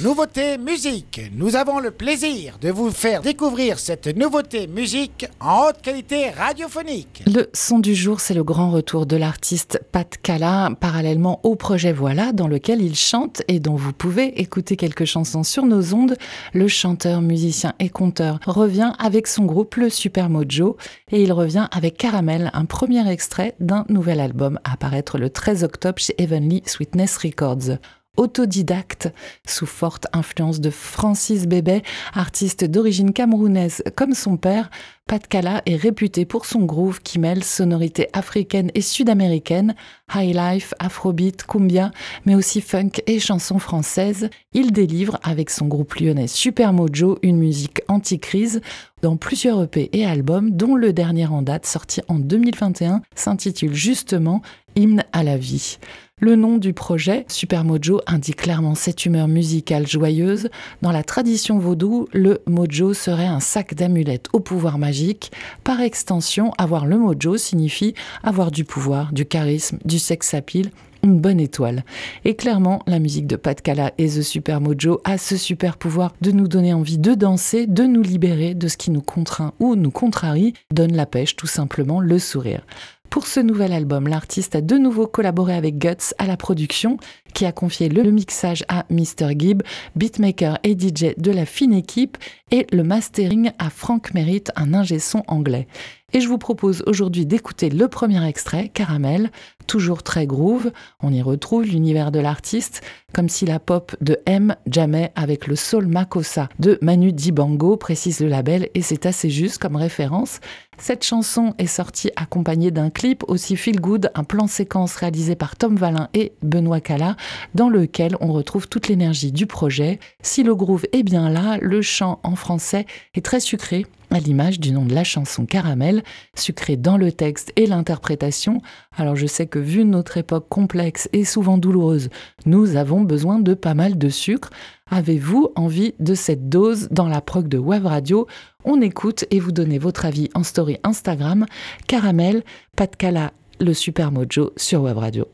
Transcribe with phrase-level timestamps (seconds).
[0.00, 1.20] Nouveauté musique.
[1.34, 7.24] Nous avons le plaisir de vous faire découvrir cette nouveauté musique en haute qualité radiophonique.
[7.26, 11.92] Le son du jour, c'est le grand retour de l'artiste Pat Cala, parallèlement au projet
[11.92, 16.16] Voilà, dans lequel il chante et dont vous pouvez écouter quelques chansons sur nos ondes.
[16.54, 20.76] Le chanteur, musicien et conteur revient avec son groupe Le Super Mojo
[21.10, 25.64] et il revient avec Caramel, un premier extrait d'un nouvel album à apparaître le 13
[25.64, 27.78] octobre chez Heavenly Sweetness Records
[28.18, 29.08] autodidacte,
[29.46, 31.82] sous forte influence de Francis Bébé,
[32.12, 34.68] artiste d'origine camerounaise comme son père,
[35.08, 39.74] Pat Kala est réputé pour son groove qui mêle sonorités africaines et sud-américaines,
[40.14, 41.92] high life, afrobeat, cumbia,
[42.26, 44.28] mais aussi funk et chansons françaises.
[44.52, 48.60] Il délivre avec son groupe lyonnais Super Mojo une musique anti-crise
[49.00, 54.42] dans plusieurs EP et albums, dont le dernier en date, sorti en 2021, s'intitule justement
[54.76, 55.78] Hymne à la vie.
[56.20, 60.48] Le nom du projet, Super Mojo, indique clairement cette humeur musicale joyeuse.
[60.82, 65.30] Dans la tradition vaudou, le mojo serait un sac d'amulettes au pouvoir magique.
[65.62, 67.94] Par extension, avoir le mojo signifie
[68.24, 70.72] avoir du pouvoir, du charisme, du sex appeal,
[71.04, 71.84] une bonne étoile.
[72.24, 76.14] Et clairement, la musique de Pat Kala et The Super Mojo a ce super pouvoir
[76.20, 79.76] de nous donner envie de danser, de nous libérer de ce qui nous contraint ou
[79.76, 82.62] nous contrarie, donne la pêche, tout simplement le sourire.
[83.10, 86.98] Pour ce nouvel album, l'artiste a de nouveau collaboré avec Guts à la production,
[87.34, 89.38] qui a confié le mixage à Mr.
[89.38, 89.62] Gibb,
[89.96, 92.18] beatmaker et DJ de la fine équipe,
[92.50, 95.66] et le mastering à Frank Merritt, un ingé son anglais.
[96.14, 99.30] Et je vous propose aujourd'hui d'écouter le premier extrait, Caramel,
[99.66, 100.72] toujours très groove.
[101.02, 102.80] On y retrouve l'univers de l'artiste,
[103.12, 108.20] comme si la pop de M jamais avec le soul Makossa de Manu Dibango, précise
[108.20, 110.40] le label, et c'est assez juste comme référence.
[110.78, 115.56] Cette chanson est sortie accompagnée d'un clip aussi feel good, un plan séquence réalisé par
[115.56, 117.16] Tom Valin et Benoît Cala,
[117.54, 119.98] dans lequel on retrouve toute l'énergie du projet.
[120.22, 124.60] Si le groove est bien là, le chant en français est très sucré, à l'image
[124.60, 126.02] du nom de la chanson Caramel,
[126.34, 128.60] sucré dans le texte et l'interprétation.
[128.96, 132.08] Alors je sais que vu notre époque complexe et souvent douloureuse,
[132.46, 134.50] nous avons besoin de pas mal de sucre.
[134.90, 138.26] Avez-vous envie de cette dose dans la prog de Web Radio?
[138.64, 141.46] On écoute et vous donnez votre avis en story Instagram.
[141.86, 142.42] Caramel,
[142.76, 145.26] Pat Cala, le Super Mojo sur Web Radio.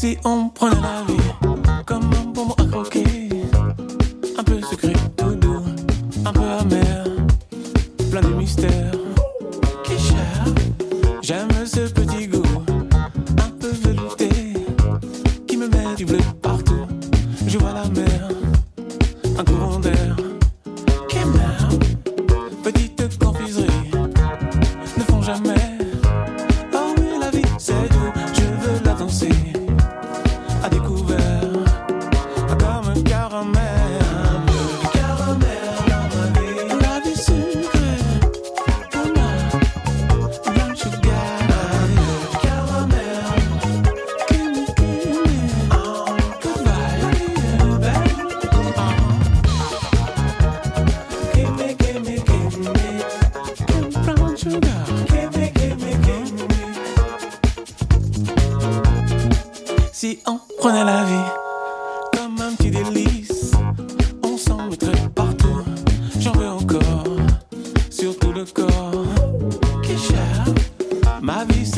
[0.00, 1.27] Si on prenait la vie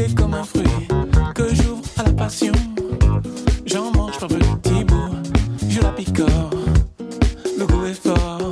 [0.01, 0.89] c'est comme un fruit
[1.35, 2.53] que j'ouvre à la passion.
[3.67, 5.17] J'en mange par petits bouts,
[5.69, 6.51] je la picore.
[7.59, 8.50] Le goût est fort,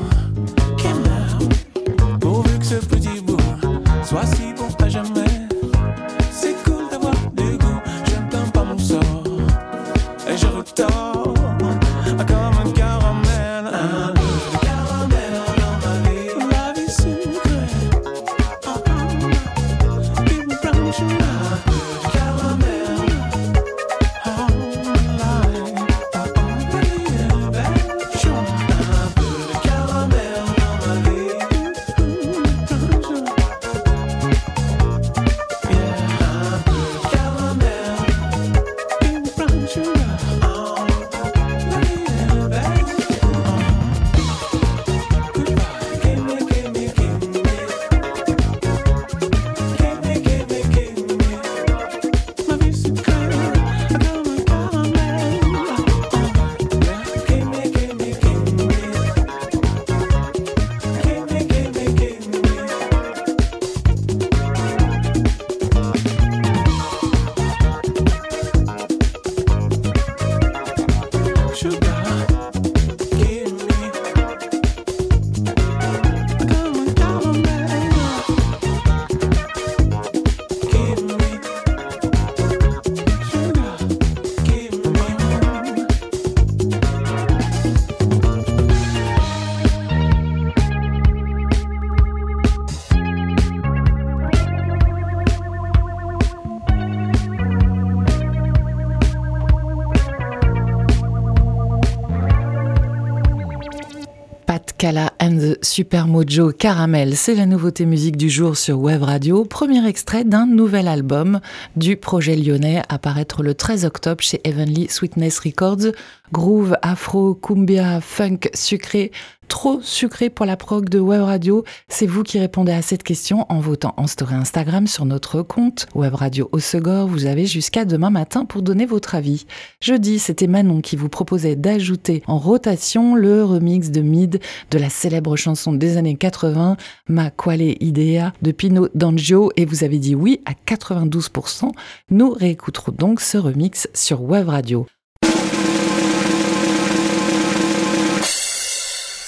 [104.78, 109.44] Kala and the Super Mojo Caramel, c'est la nouveauté musique du jour sur Web Radio.
[109.44, 111.40] Premier extrait d'un nouvel album
[111.74, 115.92] du projet lyonnais à paraître le 13 octobre chez Heavenly Sweetness Records.
[116.32, 119.10] Groove, afro, cumbia, funk, sucré,
[119.48, 123.46] trop sucré pour la prog de Web Radio C'est vous qui répondez à cette question
[123.48, 127.08] en votant en story Instagram sur notre compte Web Radio Osegor.
[127.08, 129.46] Vous avez jusqu'à demain matin pour donner votre avis.
[129.80, 134.40] Jeudi, c'était Manon qui vous proposait d'ajouter en rotation le remix de Mid
[134.70, 136.76] de la célèbre chanson des années 80,
[137.08, 141.72] Ma Quale Idea de Pino D'Angio et vous avez dit oui à 92%.
[142.10, 144.86] Nous réécouterons donc ce remix sur Web Radio.